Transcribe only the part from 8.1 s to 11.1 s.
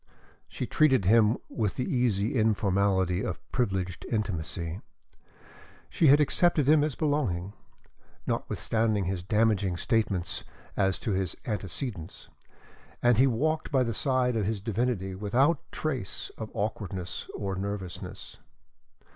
notwithstanding his damaging statements as